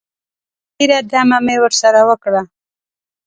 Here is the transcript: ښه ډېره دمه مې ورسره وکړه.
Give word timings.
ښه 0.75 0.79
ډېره 0.79 0.99
دمه 1.11 1.37
مې 1.45 1.55
ورسره 1.63 1.99
وکړه. 2.09 2.41